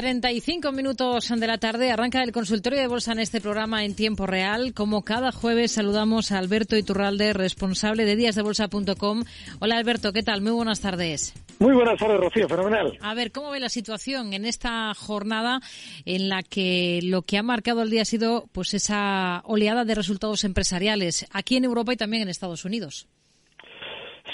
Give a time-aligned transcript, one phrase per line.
[0.00, 4.26] 35 minutos de la tarde arranca el consultorio de bolsa en este programa en tiempo
[4.26, 4.72] real.
[4.72, 9.24] Como cada jueves saludamos a Alberto Iturralde, responsable de díasdebolsa.com.
[9.60, 10.40] Hola Alberto, ¿qué tal?
[10.40, 11.34] Muy buenas tardes.
[11.58, 12.96] Muy buenas tardes, Rocío, fenomenal.
[13.02, 15.60] A ver, ¿cómo ve la situación en esta jornada
[16.06, 19.94] en la que lo que ha marcado el día ha sido pues esa oleada de
[19.94, 23.06] resultados empresariales aquí en Europa y también en Estados Unidos?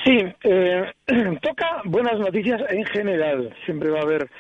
[0.04, 0.92] Sí, eh,
[1.42, 3.52] toca buenas noticias en general.
[3.64, 4.30] Siempre va a haber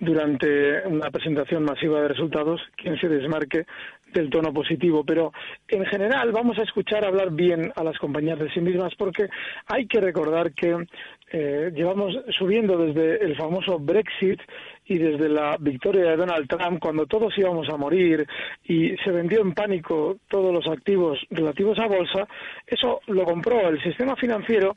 [0.00, 3.66] durante una presentación masiva de resultados quien se desmarque
[4.12, 5.32] del tono positivo, pero
[5.68, 9.28] en general vamos a escuchar hablar bien a las compañías de sí mismas porque
[9.66, 10.86] hay que recordar que
[11.32, 14.40] eh, llevamos subiendo desde el famoso Brexit
[14.86, 18.26] y desde la victoria de Donald Trump, cuando todos íbamos a morir
[18.64, 22.26] y se vendió en pánico todos los activos relativos a bolsa,
[22.66, 24.76] eso lo compró el sistema financiero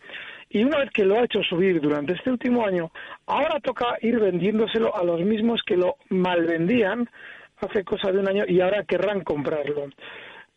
[0.50, 2.92] y una vez que lo ha hecho subir durante este último año,
[3.28, 7.08] ahora toca ir vendiéndoselo a los mismos que lo malvendían
[7.62, 9.90] hace cosa de un año y ahora querrán comprarlo.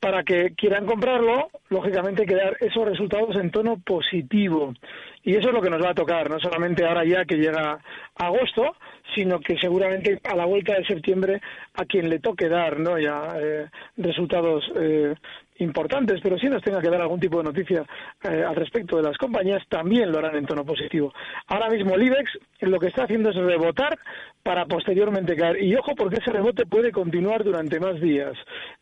[0.01, 4.75] Para que quieran comprarlo, lógicamente hay que dar esos resultados en tono positivo.
[5.23, 7.79] Y eso es lo que nos va a tocar, no solamente ahora ya que llega
[8.17, 8.75] agosto,
[9.15, 11.41] sino que seguramente a la vuelta de septiembre
[11.75, 12.99] a quien le toque dar ¿no?
[12.99, 15.15] ya eh, resultados eh,
[15.63, 17.85] importantes, pero si nos tenga que dar algún tipo de noticia
[18.23, 21.13] eh, al respecto de las compañías, también lo harán en tono positivo.
[21.47, 23.99] Ahora mismo el IBEX lo que está haciendo es rebotar
[24.43, 25.63] para posteriormente caer.
[25.63, 28.33] Y ojo porque ese rebote puede continuar durante más días.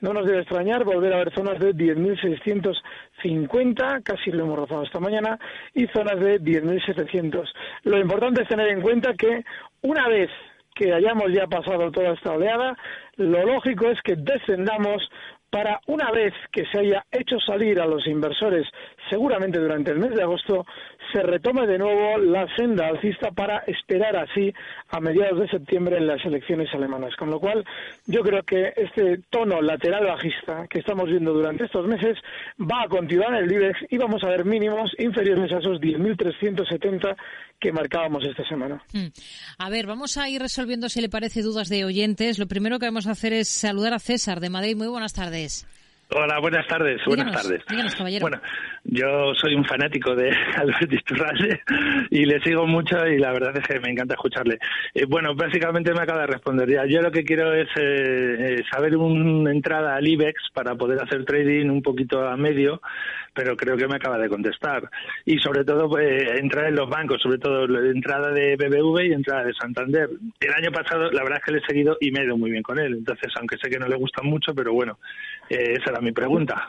[0.00, 5.00] No nos debe extrañar volver a ver zonas de 10.650, casi lo hemos rozado esta
[5.00, 5.38] mañana,
[5.74, 7.46] y zonas de 10.700.
[7.84, 9.44] Lo importante es tener en cuenta que
[9.82, 10.30] una vez
[10.74, 12.76] que hayamos ya pasado toda esta oleada,
[13.16, 15.02] lo lógico es que descendamos
[15.50, 18.66] para una vez que se haya hecho salir a los inversores,
[19.08, 20.64] seguramente durante el mes de agosto,
[21.12, 24.52] se retome de nuevo la senda alcista para esperar así
[24.88, 27.14] a mediados de septiembre en las elecciones alemanas.
[27.16, 27.64] Con lo cual,
[28.06, 32.18] yo creo que este tono lateral bajista que estamos viendo durante estos meses
[32.60, 37.16] va a continuar en el IBEX y vamos a ver mínimos inferiores a esos 10.370
[37.58, 38.82] que marcábamos esta semana.
[38.92, 39.08] Hmm.
[39.58, 42.38] A ver, vamos a ir resolviendo, si le parece, dudas de oyentes.
[42.38, 44.76] Lo primero que vamos a hacer es saludar a César de Madrid.
[44.76, 45.66] Muy buenas tardes.
[46.12, 47.00] Hola, buenas tardes.
[47.06, 47.62] buenas tardes.
[48.20, 48.40] Bueno,
[48.84, 51.60] yo soy un fanático de Alberto Iturralde
[52.10, 54.58] y le sigo mucho y la verdad es que me encanta escucharle.
[54.94, 56.86] Eh, bueno, básicamente me acaba de responder ya.
[56.86, 61.24] Yo lo que quiero es eh, eh, saber una entrada al IBEX para poder hacer
[61.24, 62.80] trading un poquito a medio,
[63.34, 64.88] pero creo que me acaba de contestar.
[65.26, 69.12] Y sobre todo pues, entrar en los bancos, sobre todo la entrada de BBV y
[69.12, 70.08] entrada de Santander.
[70.40, 72.50] El año pasado la verdad es que le he seguido y me he ido muy
[72.50, 72.94] bien con él.
[72.94, 74.98] Entonces, aunque sé que no le gustan mucho, pero bueno,
[75.48, 76.68] esa era mi pregunta.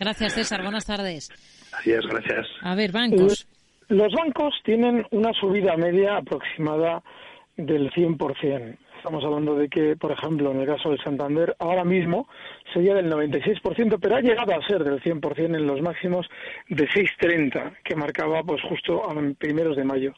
[0.00, 0.62] Gracias, César.
[0.62, 1.28] Buenas tardes.
[1.72, 2.46] Así es, gracias.
[2.62, 3.46] A ver, bancos.
[3.88, 7.02] Los bancos tienen una subida media aproximada
[7.56, 8.78] del 100%.
[8.96, 12.28] Estamos hablando de que, por ejemplo, en el caso del Santander, ahora mismo
[12.72, 16.26] sería del 96%, pero ha llegado a ser del 100% en los máximos
[16.68, 20.14] de 6.30 que marcaba pues justo a primeros de mayo.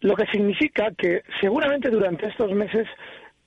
[0.00, 2.86] Lo que significa que seguramente durante estos meses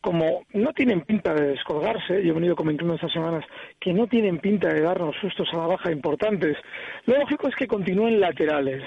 [0.01, 3.45] como no tienen pinta de descolgarse, yo he venido comentando estas semanas
[3.79, 6.57] que no tienen pinta de darnos sustos a la baja importantes,
[7.05, 8.83] lo lógico es que continúen laterales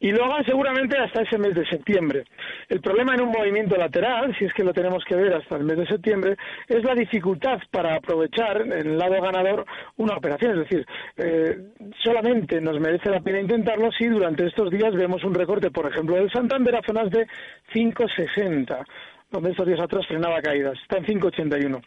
[0.00, 2.24] y lo hagan seguramente hasta ese mes de septiembre.
[2.68, 5.64] El problema en un movimiento lateral, si es que lo tenemos que ver hasta el
[5.64, 6.36] mes de septiembre,
[6.68, 9.64] es la dificultad para aprovechar en el lado ganador
[9.96, 10.52] una operación.
[10.52, 11.58] Es decir, eh,
[12.02, 16.16] solamente nos merece la pena intentarlo si durante estos días vemos un recorte, por ejemplo,
[16.16, 17.26] del Santander a zonas de
[17.72, 18.84] 560
[19.30, 20.78] donde estos días atrás frenaba caídas.
[20.82, 21.82] Está en 5,81.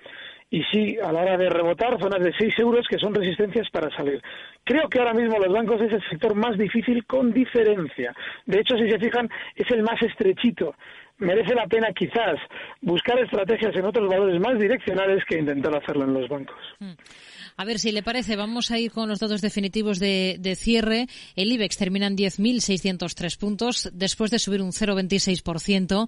[0.51, 3.95] Y sí, a la hora de rebotar, zonas de 6 euros que son resistencias para
[3.95, 4.19] salir.
[4.63, 8.15] Creo que ahora mismo los bancos es el sector más difícil con diferencia.
[8.47, 10.73] De hecho, si se fijan, es el más estrechito
[11.19, 12.39] merece la pena quizás
[12.81, 16.57] buscar estrategias en otros valores más direccionales que intentar hacerlo en los bancos.
[16.79, 16.93] Mm.
[17.59, 21.07] A ver si le parece, vamos a ir con los datos definitivos de, cierre.
[21.35, 26.07] El IBEX termina en 10.603 puntos después de subir un 0,26%.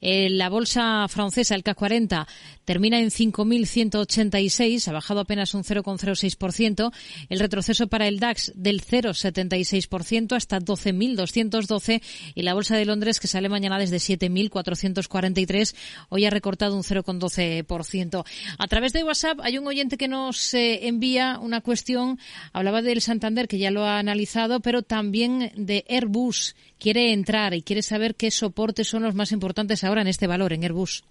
[0.00, 2.26] Eh, la bolsa francesa, el CAC 40,
[2.64, 6.92] termina en 5.186, ha bajado apenas un 0,06%.
[7.28, 12.02] El retroceso para el DAX del 0,76% hasta 12.212
[12.34, 14.00] y la bolsa de Londres que sale mañana desde
[14.48, 18.24] 7.443 hoy ha recortado un 0,12%.
[18.58, 22.18] A través de WhatsApp hay un oyente que nos eh, envía una cuestión,
[22.52, 26.56] hablaba del Santander, que ya lo ha analizado, pero también de Airbus.
[26.78, 30.52] Quiere entrar y quiere saber qué soportes son los más importantes ahora en este valor,
[30.52, 31.04] en Airbus.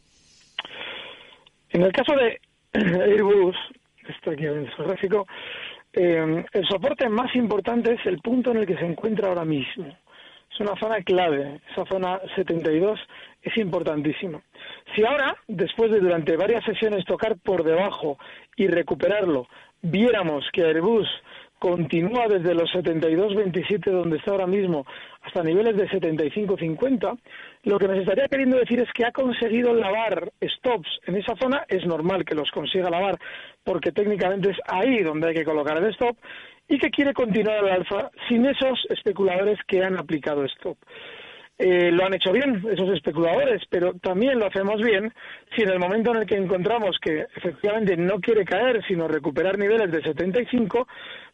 [1.70, 2.40] En el caso de
[2.74, 3.56] Airbus,
[4.26, 5.28] aquí en gráfico,
[5.94, 9.96] eh, el soporte más importante es el punto en el que se encuentra ahora mismo.
[10.52, 13.00] Es una zona clave, esa zona 72
[13.42, 14.42] es importantísima.
[14.96, 18.18] Si ahora, después de durante varias sesiones tocar por debajo
[18.56, 19.48] y recuperarlo,
[19.82, 21.08] viéramos que Airbus
[21.60, 24.86] continúa desde los 72.27 donde está ahora mismo
[25.22, 27.20] hasta niveles de 75.50,
[27.64, 31.66] lo que nos estaría queriendo decir es que ha conseguido lavar stops en esa zona,
[31.68, 33.20] es normal que los consiga lavar
[33.66, 36.16] porque técnicamente es ahí donde hay que colocar el stop
[36.70, 40.78] y que quiere continuar al alza sin esos especuladores que han aplicado stop.
[41.58, 45.12] Eh, lo han hecho bien esos especuladores, pero también lo hacemos bien
[45.54, 49.58] si en el momento en el que encontramos que efectivamente no quiere caer, sino recuperar
[49.58, 50.88] niveles de 75,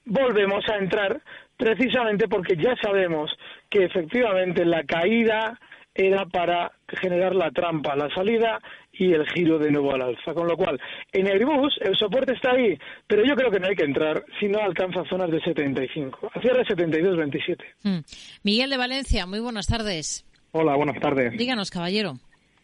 [0.06, 1.22] volvemos a entrar
[1.56, 3.32] precisamente porque ya sabemos
[3.70, 5.60] que efectivamente la caída
[5.94, 8.60] era para generar la trampa, la salida
[8.98, 10.34] y el giro de nuevo al alza.
[10.34, 10.80] Con lo cual,
[11.12, 12.78] en Airbus el soporte está ahí,
[13.08, 16.32] pero yo creo que no hay que entrar si no alcanza zonas de 75.
[16.34, 17.58] A cierre 72-27.
[17.84, 18.00] Hmm.
[18.44, 20.26] Miguel de Valencia, muy buenas tardes.
[20.52, 21.38] Hola, buenas tardes.
[21.38, 22.14] Díganos, caballero.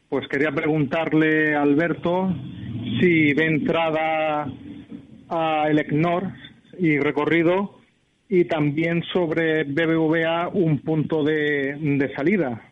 [0.10, 2.34] Pues quería preguntarle a Alberto
[3.00, 4.52] si ve entrada
[5.30, 6.32] a Elecnor
[6.78, 7.80] y recorrido
[8.28, 12.71] y también sobre BBVA un punto de, de salida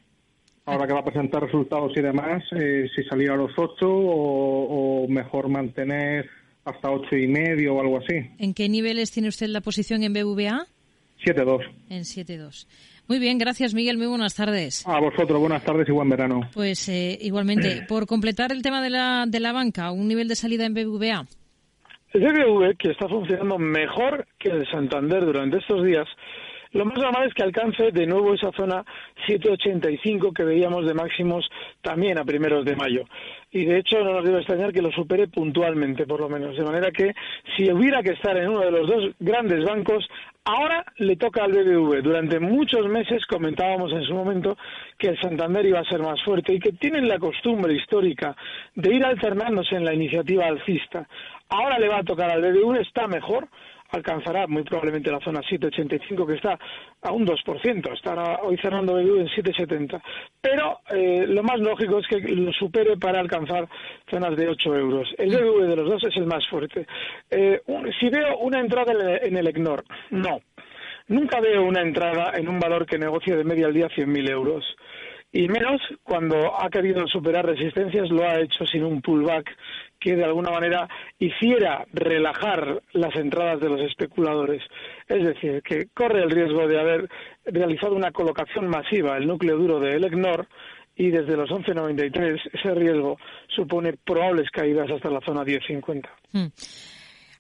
[0.70, 5.08] ahora que va a presentar resultados y demás, eh, si salir a los 8 o,
[5.08, 6.30] mejor mantener
[6.66, 8.16] hasta ocho y medio o algo así.
[8.38, 10.68] ¿En qué niveles tiene usted la posición en BVA?
[11.26, 11.62] 7-2.
[11.90, 12.68] En 7-2.
[13.08, 14.86] Muy bien, gracias Miguel, muy buenas tardes.
[14.88, 16.42] A vosotros, buenas tardes y buen verano.
[16.54, 20.36] Pues eh, igualmente, por completar el tema de la, de la banca, un nivel de
[20.36, 21.26] salida en BBVA.
[22.12, 26.08] El BBV, que está funcionando mejor que el Santander durante estos días,
[26.72, 28.86] lo más normal es que alcance de nuevo esa zona
[29.26, 31.50] 785 que veíamos de máximos
[31.82, 33.06] también a primeros de mayo.
[33.52, 36.56] Y de hecho no nos debe extrañar que lo supere puntualmente, por lo menos.
[36.56, 37.14] De manera que
[37.58, 40.08] si hubiera que estar en uno de los dos grandes bancos,
[40.46, 42.04] ahora le toca al BBV.
[42.04, 44.56] Durante muchos meses comentábamos en su momento
[45.00, 48.36] que el Santander iba a ser más fuerte y que tienen la costumbre histórica
[48.76, 51.08] de ir alternándose en la iniciativa alcista.
[51.50, 53.48] Ahora le va a tocar al BBV, está mejor
[53.90, 56.58] alcanzará muy probablemente la zona 7,85 que está
[57.02, 60.02] a un 2%, estará hoy cerrando BBV en 7,70.
[60.42, 63.68] Pero eh, lo más lógico es que lo supere para alcanzar
[64.10, 65.14] zonas de 8 euros.
[65.18, 66.86] El BBV de los dos es el más fuerte.
[67.30, 67.62] Eh,
[68.00, 70.40] si veo una entrada en el EGNOR, no.
[71.08, 74.64] Nunca veo una entrada en un valor que negocie de media al día 100.000 euros
[75.32, 79.56] y menos cuando ha querido superar resistencias lo ha hecho sin un pullback
[80.00, 80.88] que de alguna manera
[81.20, 84.64] hiciera relajar las entradas de los especuladores.
[85.08, 87.10] Es decir, que corre el riesgo de haber
[87.46, 90.48] realizado una colocación masiva el núcleo duro de Elecnor
[90.96, 93.18] y desde los 11.93 ese riesgo
[93.48, 96.10] supone probables caídas hasta la zona 10.50.
[96.32, 96.48] Hmm.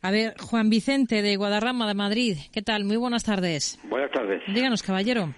[0.01, 2.85] A ver, Juan Vicente de Guadarrama de Madrid, ¿qué tal?
[2.85, 3.77] Muy buenas tardes.
[3.89, 4.41] Buenas tardes.
[4.47, 5.33] Díganos, caballero.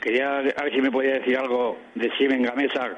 [0.00, 2.96] Quería a ver si me podía decir algo de Siemens Gamesa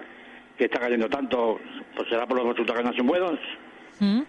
[0.62, 1.58] que está cayendo tanto,
[1.96, 3.40] pues será por los resultados que no son buenos.
[3.98, 4.22] ¿Mm?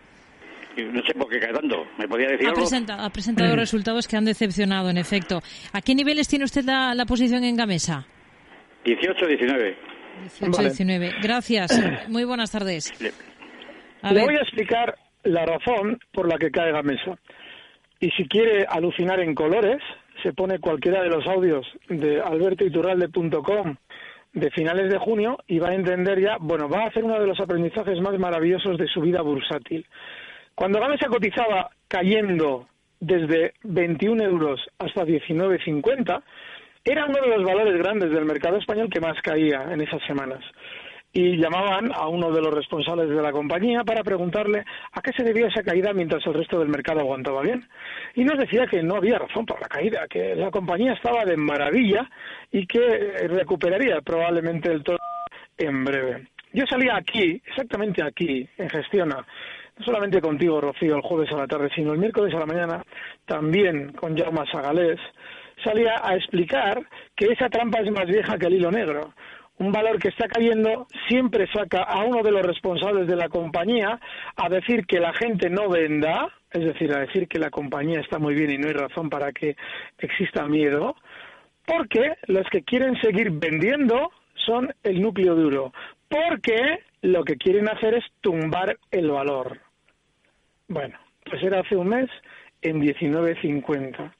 [0.91, 1.85] No sé por qué cae tanto.
[1.99, 3.03] ¿Me podía decir ha algo?
[3.03, 5.41] ha presentado resultados que han decepcionado, en efecto.
[5.71, 8.07] ¿A qué niveles tiene usted la, posición en Gamesa?
[8.83, 9.77] 18, 19.
[10.39, 11.11] 18, 19.
[11.21, 11.71] Gracias.
[12.09, 12.91] Muy buenas tardes.
[12.99, 17.15] Le voy a explicar la razón por la que cae Gamesa.
[17.99, 19.81] Y si quiere alucinar en colores,
[20.23, 23.75] se pone cualquiera de los audios de albertoiturralde.com
[24.33, 27.27] de finales de junio y va a entender ya, bueno, va a hacer uno de
[27.27, 29.85] los aprendizajes más maravillosos de su vida bursátil.
[30.55, 32.67] Cuando Gamesa cotizaba cayendo
[32.99, 36.23] desde 21 euros hasta 19,50,
[36.85, 40.43] era uno de los valores grandes del mercado español que más caía en esas semanas
[41.13, 45.23] y llamaban a uno de los responsables de la compañía para preguntarle a qué se
[45.23, 47.63] debía esa caída mientras el resto del mercado aguantaba bien.
[48.15, 51.37] Y nos decía que no había razón para la caída, que la compañía estaba de
[51.37, 52.09] maravilla
[52.51, 54.97] y que recuperaría probablemente el tono
[55.57, 56.27] en breve.
[56.51, 59.25] Yo salía aquí, exactamente aquí, en Gestiona,
[59.77, 62.83] no solamente contigo, Rocío, el jueves a la tarde, sino el miércoles a la mañana,
[63.25, 64.99] también con Jaume Sagalés,
[65.63, 66.81] salía a explicar
[67.15, 69.13] que esa trampa es más vieja que el hilo negro.
[69.59, 73.99] Un valor que está cayendo siempre saca a uno de los responsables de la compañía
[74.35, 78.17] a decir que la gente no venda, es decir, a decir que la compañía está
[78.17, 79.55] muy bien y no hay razón para que
[79.99, 80.95] exista miedo,
[81.65, 84.11] porque los que quieren seguir vendiendo
[84.45, 85.71] son el núcleo duro,
[86.09, 89.59] porque lo que quieren hacer es tumbar el valor.
[90.67, 92.09] Bueno, pues era hace un mes
[92.61, 94.13] en 19.50.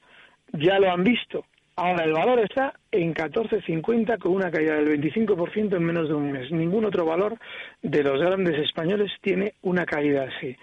[0.52, 1.44] Ya lo han visto.
[1.76, 6.30] Ahora el valor está en 14.50 con una caída del 25% en menos de un
[6.30, 6.52] mes.
[6.52, 7.36] Ningún otro valor
[7.82, 10.56] de los grandes españoles tiene una caída así.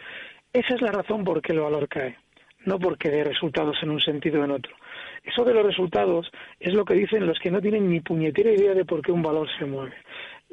[0.54, 2.18] Esa es la razón por qué el valor cae,
[2.66, 4.74] no porque dé resultados en un sentido o en otro.
[5.24, 8.74] Eso de los resultados es lo que dicen los que no tienen ni puñetera idea
[8.74, 9.96] de por qué un valor se mueve.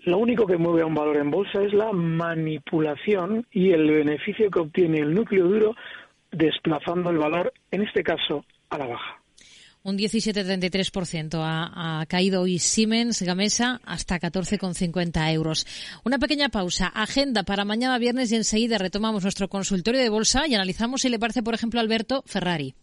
[0.07, 4.51] Lo único que mueve a un valor en bolsa es la manipulación y el beneficio
[4.51, 5.77] que obtiene el núcleo duro
[6.33, 9.18] desplazando el valor, en este caso, a la baja.
[9.89, 15.67] Un 17,33% ha, ha caído hoy Siemens Gamesa hasta 14,50 euros.
[16.05, 16.89] Una pequeña pausa.
[16.89, 21.19] Agenda para mañana viernes y enseguida retomamos nuestro consultorio de bolsa y analizamos si le
[21.19, 22.75] parece, por ejemplo, Alberto Ferrari.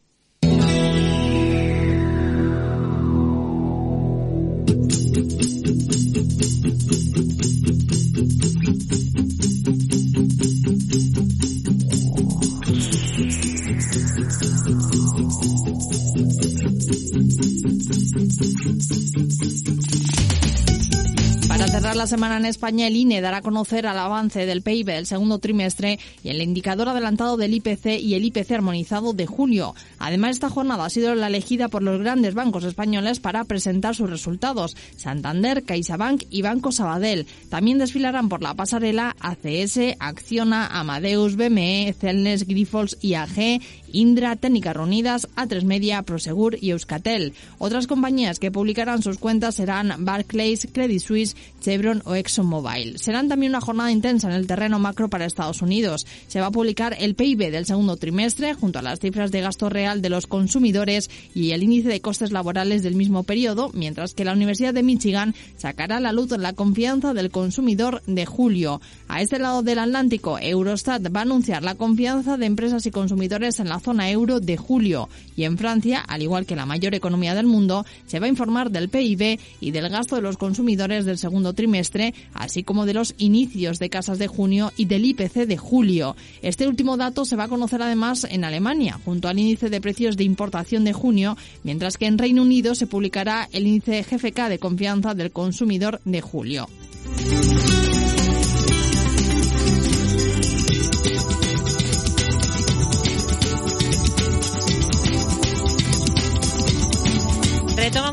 [21.95, 25.39] La semana en España, el INE dará a conocer el avance del PIB del segundo
[25.39, 29.75] trimestre y el indicador adelantado del IPC y el IPC armonizado de julio.
[29.98, 34.10] Además, esta jornada ha sido la elegida por los grandes bancos españoles para presentar sus
[34.10, 34.75] resultados.
[34.98, 37.27] Santander, CaixaBank y Banco Sabadell.
[37.50, 43.62] También desfilarán por la pasarela ACS, Acciona, Amadeus, BME, Celnes, Grifols, IAG
[43.95, 47.33] Indra, Técnicas Reunidas, A3 Media, Prosegur y Euskatel.
[47.57, 52.99] Otras compañías que publicarán sus cuentas serán Barclays, Credit Suisse, Chevron o ExxonMobil.
[52.99, 56.05] Serán también una jornada intensa en el terreno macro para Estados Unidos.
[56.27, 59.69] Se va a publicar el PIB del segundo trimestre junto a las cifras de gasto
[59.69, 64.25] real de los consumidores y el índice de costes laborales del mismo periodo, mientras que
[64.25, 68.81] la Universidad de Michigan sacará la luz la confianza del consumidor de julio.
[69.07, 73.59] A este lado del Atlántico, Eurostat va a anunciar la confianza de empresas y consumidores
[73.59, 75.07] en la zona euro de julio.
[75.37, 78.71] Y en Francia, al igual que la mayor economía del mundo, se va a informar
[78.71, 83.13] del PIB y del gasto de los consumidores del segundo trimestre, así como de los
[83.17, 86.15] inicios de casas de junio y del IPC de julio.
[86.41, 90.17] Este último dato se va a conocer además en Alemania, junto al índice de precios
[90.17, 94.59] de importación de junio, mientras que en Reino Unido se publicará el índice GFK de
[94.59, 96.67] confianza del consumidor de julio.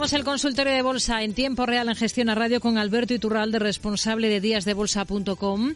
[0.03, 3.61] Retomamos el consultorio de bolsa en tiempo real en Gestión a Radio con Alberto Iturralde,
[3.61, 5.75] responsable de díasdebolsa.com.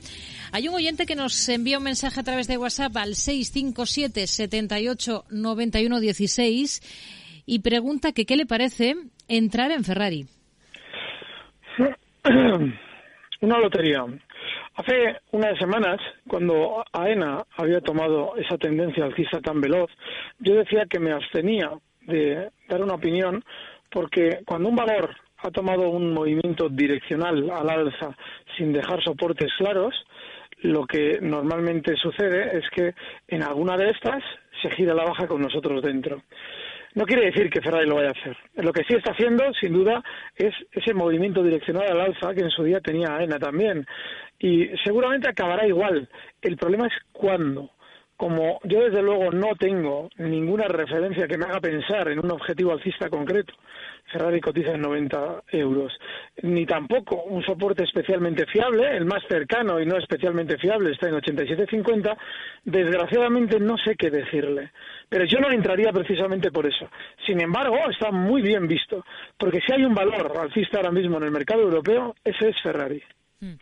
[0.50, 5.26] Hay un oyente que nos envía un mensaje a través de WhatsApp al 657 78
[5.30, 8.96] 91 16 y pregunta que qué le parece
[9.28, 10.26] entrar en Ferrari.
[13.42, 14.04] Una lotería.
[14.74, 19.88] Hace unas semanas, cuando AENA había tomado esa tendencia alcista tan veloz,
[20.40, 21.70] yo decía que me abstenía
[22.06, 23.44] de dar una opinión
[23.90, 28.16] porque cuando un valor ha tomado un movimiento direccional al alza
[28.56, 29.94] sin dejar soportes claros,
[30.62, 32.94] lo que normalmente sucede es que
[33.28, 34.22] en alguna de estas
[34.62, 36.22] se gira la baja con nosotros dentro.
[36.94, 38.36] No quiere decir que Ferrari lo vaya a hacer.
[38.54, 40.02] Lo que sí está haciendo, sin duda,
[40.34, 43.86] es ese movimiento direccional al alza que en su día tenía AENA también.
[44.38, 46.08] Y seguramente acabará igual.
[46.40, 47.70] El problema es cuándo
[48.16, 52.72] como yo desde luego no tengo ninguna referencia que me haga pensar en un objetivo
[52.72, 53.52] alcista concreto,
[54.10, 55.92] Ferrari cotiza en 90 euros,
[56.42, 61.16] ni tampoco un soporte especialmente fiable, el más cercano y no especialmente fiable está en
[61.16, 62.16] 87.50,
[62.64, 64.70] desgraciadamente no sé qué decirle.
[65.08, 66.88] Pero yo no entraría precisamente por eso.
[67.26, 69.04] Sin embargo, está muy bien visto,
[69.36, 73.02] porque si hay un valor alcista ahora mismo en el mercado europeo, ese es Ferrari.
[73.40, 73.56] Hmm.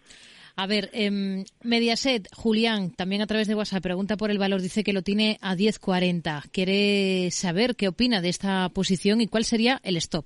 [0.56, 4.84] A ver, eh, Mediaset, Julián, también a través de WhatsApp, pregunta por el valor, dice
[4.84, 6.42] que lo tiene a 10.40.
[6.52, 10.24] Quiere saber qué opina de esta posición y cuál sería el stop.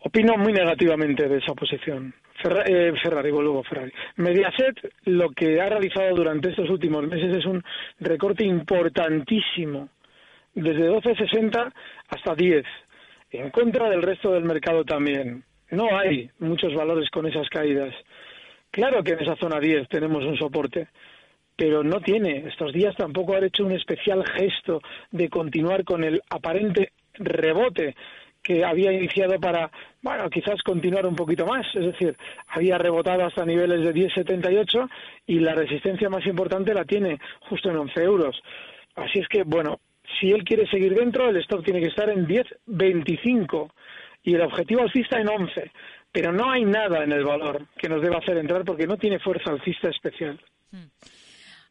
[0.00, 2.12] Opino muy negativamente de esa posición.
[2.66, 3.92] Eh, Ferrari, vuelvo Ferrari.
[4.16, 7.62] Mediaset lo que ha realizado durante estos últimos meses es un
[8.00, 9.88] recorte importantísimo,
[10.52, 11.72] desde 12.60
[12.08, 12.64] hasta 10,
[13.30, 17.94] en contra del resto del mercado también no hay muchos valores con esas caídas.
[18.72, 20.88] Claro que en esa zona 10 tenemos un soporte,
[21.54, 22.48] pero no tiene.
[22.48, 27.94] Estos días tampoco ha hecho un especial gesto de continuar con el aparente rebote
[28.42, 31.66] que había iniciado para, bueno, quizás continuar un poquito más.
[31.74, 32.16] Es decir,
[32.48, 34.88] había rebotado hasta niveles de 10,78
[35.26, 38.42] y la resistencia más importante la tiene justo en 11 euros.
[38.94, 39.80] Así es que, bueno,
[40.18, 43.70] si él quiere seguir dentro, el stop tiene que estar en 10,25
[44.22, 45.70] y el objetivo alcista en 11.
[46.12, 49.18] Pero no hay nada en el valor que nos deba hacer entrar porque no tiene
[49.18, 50.38] fuerza alcista especial.
[50.70, 50.84] Hmm.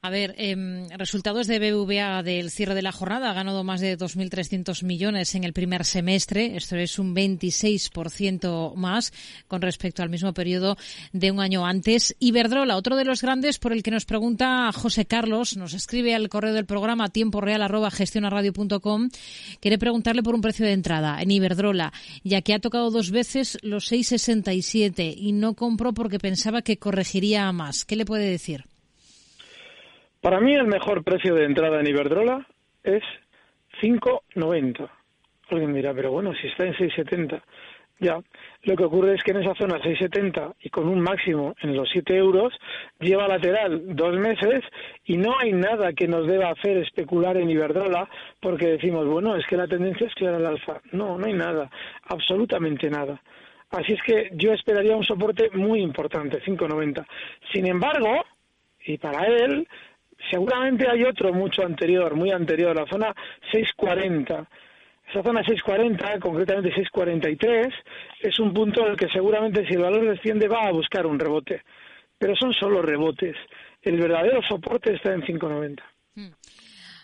[0.04, 0.56] A ver, eh,
[0.98, 3.30] resultados de BBVA del cierre de la jornada.
[3.30, 6.56] Ha ganado más de 2.300 millones en el primer semestre.
[6.58, 9.14] Esto es un 26% más
[9.48, 10.76] con respecto al mismo periodo
[11.14, 12.16] de un año antes.
[12.18, 16.30] Iberdrola, otro de los grandes por el que nos pregunta José Carlos, nos escribe al
[16.30, 19.12] correo del programa tiempo real arroba gestionaradio.com.
[19.60, 21.94] Quiere preguntarle por un precio de entrada en Iberdrola,
[22.24, 27.52] ya que ha tocado dos veces los 6,67 y no compró porque pensaba que corregiría
[27.52, 27.86] más.
[27.86, 28.71] ¿Qué le puede decir?
[30.22, 32.46] Para mí el mejor precio de entrada en Iberdrola
[32.84, 33.04] es
[33.82, 34.88] 5,90.
[35.50, 37.42] Alguien dirá, pero bueno, si está en 6,70.
[38.00, 38.20] Ya,
[38.64, 41.88] lo que ocurre es que en esa zona 6,70 y con un máximo en los
[41.92, 42.54] 7 euros,
[43.00, 44.64] lleva lateral dos meses
[45.06, 48.10] y no hay nada que nos deba hacer especular en Iberdrola
[48.40, 50.82] porque decimos, bueno, es que la tendencia es clara al alza.
[50.92, 51.70] No, no hay nada,
[52.06, 53.22] absolutamente nada.
[53.70, 57.06] Así es que yo esperaría un soporte muy importante, 5,90.
[57.54, 58.26] Sin embargo,
[58.84, 59.68] y para él,
[60.30, 63.14] Seguramente hay otro mucho anterior, muy anterior, la zona
[63.52, 64.48] 640.
[65.10, 67.74] Esa zona 640, concretamente 643,
[68.22, 71.20] es un punto en el que seguramente si el valor desciende va a buscar un
[71.20, 71.64] rebote.
[72.18, 73.36] Pero son solo rebotes.
[73.82, 75.84] El verdadero soporte está en 590.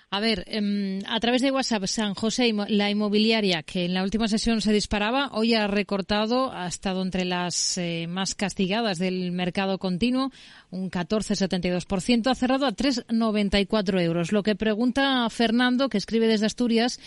[0.09, 4.29] A ver, em, a través de WhatsApp, San José, la inmobiliaria, que en la última
[4.29, 9.79] sesión se disparaba, hoy ha recortado, ha estado entre las eh, más castigadas del mercado
[9.79, 10.31] continuo,
[10.71, 14.31] un 14,72%, ha cerrado a 3,94 euros.
[14.31, 17.01] Lo que pregunta Fernando, que escribe desde Asturias,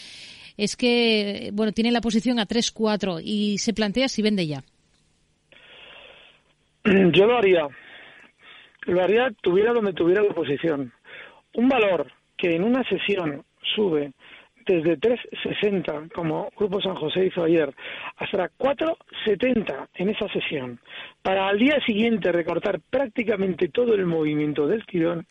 [0.59, 4.63] es que, bueno, tiene la posición a 3,4 y se plantea si vende ya.
[6.85, 7.67] Yo lo haría.
[8.83, 10.93] Lo haría tuviera donde tuviera la posición.
[11.55, 13.45] Un valor que en una sesión
[13.75, 14.13] sube
[14.67, 17.75] desde 3,60, como Grupo San José hizo ayer,
[18.17, 20.79] hasta 4,70 en esa sesión,
[21.23, 25.27] para al día siguiente recortar prácticamente todo el movimiento del tirón,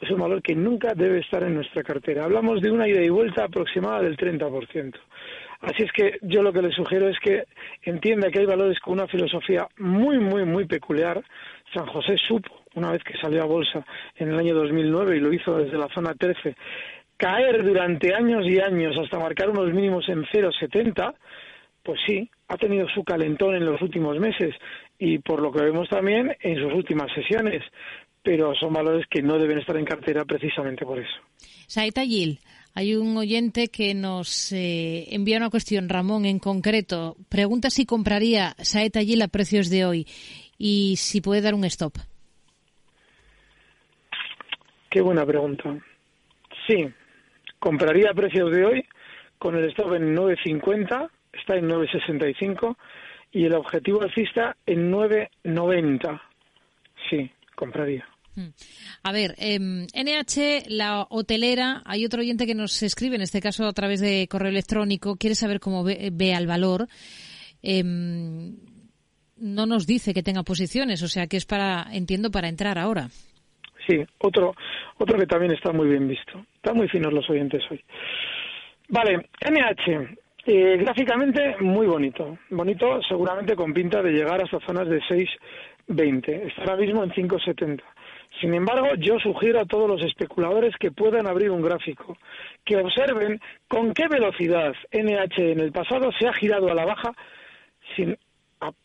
[0.00, 2.24] es un valor que nunca debe estar en nuestra cartera.
[2.24, 4.94] Hablamos de una ida y vuelta aproximada del 30%.
[5.60, 7.44] Así es que yo lo que le sugiero es que
[7.82, 11.20] entienda que hay valores con una filosofía muy, muy, muy peculiar.
[11.74, 13.84] San José supo una vez que salió a bolsa
[14.16, 16.54] en el año 2009 y lo hizo desde la zona 13,
[17.16, 21.14] caer durante años y años hasta marcar unos mínimos en 0,70,
[21.82, 24.54] pues sí, ha tenido su calentón en los últimos meses
[24.98, 27.62] y por lo que vemos también en sus últimas sesiones,
[28.22, 31.16] pero son valores que no deben estar en cartera precisamente por eso.
[31.66, 32.40] Saita Gil,
[32.74, 37.16] hay un oyente que nos eh, envía una cuestión, Ramón, en concreto.
[37.28, 40.06] Pregunta si compraría Saeta Gil a precios de hoy
[40.58, 41.94] y si puede dar un stop.
[44.90, 45.76] Qué buena pregunta.
[46.66, 46.88] Sí,
[47.58, 48.84] compraría a precios de hoy
[49.38, 52.76] con el stop en 9.50, está en 9.65
[53.32, 56.20] y el objetivo alcista en 9.90.
[57.08, 58.06] Sí, compraría.
[58.34, 58.48] Hmm.
[59.02, 63.66] A ver, NH, em, la hotelera, hay otro oyente que nos escribe, en este caso
[63.66, 66.88] a través de correo electrónico, quiere saber cómo ve, ve al valor.
[67.62, 68.56] Em,
[69.36, 73.10] no nos dice que tenga posiciones, o sea que es para, entiendo, para entrar ahora.
[73.88, 74.54] Sí, otro,
[74.98, 76.44] otro que también está muy bien visto.
[76.56, 77.82] Están muy finos los oyentes hoy.
[78.88, 80.18] Vale, NH.
[80.46, 82.38] Eh, gráficamente muy bonito.
[82.50, 86.48] Bonito seguramente con pinta de llegar hasta zonas de 6.20.
[86.48, 87.82] Está ahora mismo en 5.70.
[88.40, 92.16] Sin embargo, yo sugiero a todos los especuladores que puedan abrir un gráfico,
[92.64, 97.12] que observen con qué velocidad NH en el pasado se ha girado a la baja
[97.96, 98.16] sin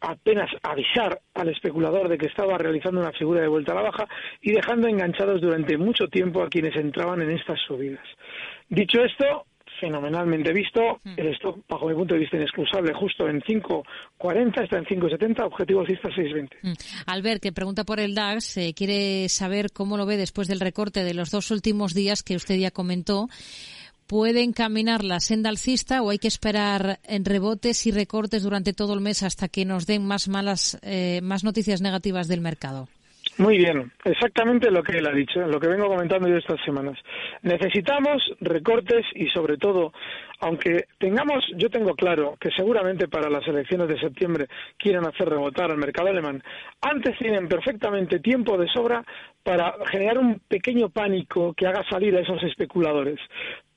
[0.02, 4.08] apenas avisar al especulador de que estaba realizando una figura de vuelta a la baja
[4.42, 8.06] y dejando enganchados durante mucho tiempo a quienes entraban en estas subidas.
[8.70, 9.46] Dicho esto,
[9.80, 11.14] fenomenalmente visto, hmm.
[11.18, 15.82] el stock, bajo mi punto de vista, inexcusable, justo en 5.40, está en 5.70, objetivo
[15.82, 16.50] alcista 6.20.
[16.62, 16.74] Hmm.
[17.08, 21.04] Albert, que pregunta por el DAX, eh, quiere saber cómo lo ve después del recorte
[21.04, 23.28] de los dos últimos días que usted ya comentó
[24.14, 28.94] puede encaminar la senda alcista o hay que esperar en rebotes y recortes durante todo
[28.94, 32.88] el mes hasta que nos den más malas, eh, más noticias negativas del mercado?
[33.40, 37.00] Muy bien, exactamente lo que él ha dicho, lo que vengo comentando yo estas semanas.
[37.42, 39.92] Necesitamos recortes y sobre todo,
[40.42, 44.46] aunque tengamos, yo tengo claro que seguramente para las elecciones de septiembre
[44.78, 46.44] quieren hacer rebotar al mercado alemán,
[46.82, 49.04] antes tienen perfectamente tiempo de sobra
[49.42, 53.20] para generar un pequeño pánico que haga salir a esos especuladores.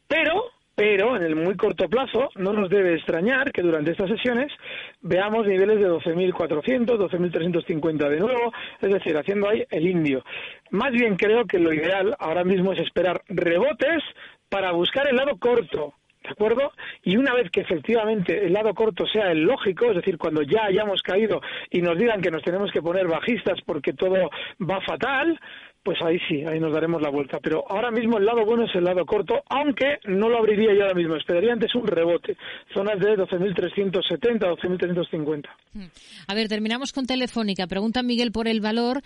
[0.08, 4.52] Pero pero en el muy corto plazo no nos debe extrañar que durante estas sesiones
[5.00, 10.22] veamos niveles de 12.400, 12.350 de nuevo, es decir, haciendo ahí el indio.
[10.70, 14.02] Más bien creo que lo ideal ahora mismo es esperar rebotes
[14.50, 16.72] para buscar el lado corto, ¿de acuerdo?
[17.02, 20.66] Y una vez que efectivamente el lado corto sea el lógico, es decir, cuando ya
[20.66, 21.40] hayamos caído
[21.70, 25.40] y nos digan que nos tenemos que poner bajistas porque todo va fatal,
[25.86, 27.38] pues ahí sí, ahí nos daremos la vuelta.
[27.40, 30.82] Pero ahora mismo el lado bueno es el lado corto, aunque no lo abriría yo
[30.82, 31.14] ahora mismo.
[31.14, 32.36] Esperaría antes un rebote.
[32.74, 35.44] Zonas de 12.370, 12.350.
[35.74, 35.84] Hmm.
[36.26, 37.68] A ver, terminamos con Telefónica.
[37.68, 39.02] Pregunta Miguel por el valor.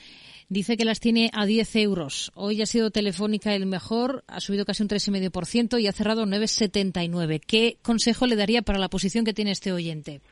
[0.48, 2.32] Dice que las tiene a 10 euros.
[2.34, 7.42] Hoy ha sido Telefónica el mejor, ha subido casi un 3,5% y ha cerrado 9,79.
[7.46, 10.22] ¿Qué consejo le daría para la posición que tiene este oyente?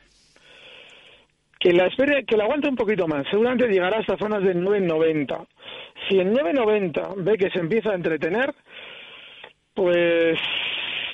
[1.59, 3.27] Que la espere, que la aguante un poquito más.
[3.29, 5.45] Seguramente llegará hasta zonas de 9.90.
[6.07, 8.53] Si en 9.90 ve que se empieza a entretener,
[9.73, 10.39] pues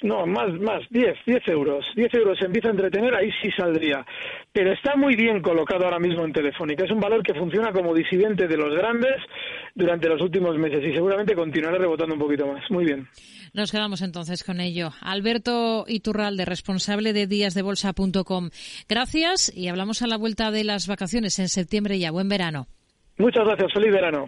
[0.05, 1.85] no, más, más, 10, 10 euros.
[1.95, 4.05] 10 euros se empieza a entretener, ahí sí saldría.
[4.53, 6.85] Pero está muy bien colocado ahora mismo en Telefónica.
[6.85, 9.15] Es un valor que funciona como disidente de los grandes
[9.73, 12.63] durante los últimos meses y seguramente continuará rebotando un poquito más.
[12.69, 13.07] Muy bien.
[13.53, 14.91] Nos quedamos entonces con ello.
[15.01, 18.49] Alberto Iturralde, responsable de díasdebolsa.com.
[18.87, 22.11] Gracias y hablamos a la vuelta de las vacaciones en septiembre ya.
[22.11, 22.67] Buen verano.
[23.17, 23.73] Muchas gracias.
[23.73, 24.27] Feliz verano.